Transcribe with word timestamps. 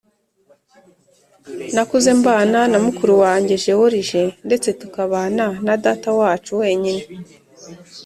nakuze 1.73 2.09
mbana 2.19 2.59
na 2.71 2.77
mukuru 2.85 3.13
wanjye 3.23 3.53
gerorige 3.63 4.21
ndetse 4.47 4.69
tukabana 4.79 5.45
na 5.65 5.73
data 5.83 6.09
wacu 6.19 6.51
wenyine, 6.61 7.01